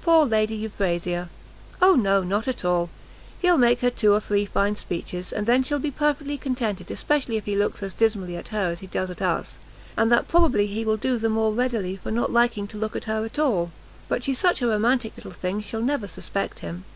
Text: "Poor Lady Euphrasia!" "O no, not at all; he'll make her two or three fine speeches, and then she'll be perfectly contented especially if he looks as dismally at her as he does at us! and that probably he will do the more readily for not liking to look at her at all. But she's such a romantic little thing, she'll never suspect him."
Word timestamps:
"Poor 0.00 0.24
Lady 0.24 0.56
Euphrasia!" 0.56 1.28
"O 1.82 1.92
no, 1.92 2.22
not 2.22 2.48
at 2.48 2.64
all; 2.64 2.88
he'll 3.42 3.58
make 3.58 3.80
her 3.82 3.90
two 3.90 4.14
or 4.14 4.18
three 4.18 4.46
fine 4.46 4.74
speeches, 4.76 5.30
and 5.30 5.46
then 5.46 5.62
she'll 5.62 5.78
be 5.78 5.90
perfectly 5.90 6.38
contented 6.38 6.90
especially 6.90 7.36
if 7.36 7.44
he 7.44 7.54
looks 7.54 7.82
as 7.82 7.92
dismally 7.92 8.34
at 8.34 8.48
her 8.48 8.70
as 8.70 8.78
he 8.80 8.86
does 8.86 9.10
at 9.10 9.20
us! 9.20 9.58
and 9.94 10.10
that 10.10 10.26
probably 10.26 10.68
he 10.68 10.86
will 10.86 10.96
do 10.96 11.18
the 11.18 11.28
more 11.28 11.52
readily 11.52 11.96
for 11.96 12.10
not 12.10 12.32
liking 12.32 12.66
to 12.66 12.78
look 12.78 12.96
at 12.96 13.04
her 13.04 13.26
at 13.26 13.38
all. 13.38 13.70
But 14.08 14.24
she's 14.24 14.38
such 14.38 14.62
a 14.62 14.66
romantic 14.68 15.12
little 15.16 15.32
thing, 15.32 15.60
she'll 15.60 15.82
never 15.82 16.08
suspect 16.08 16.60
him." 16.60 16.86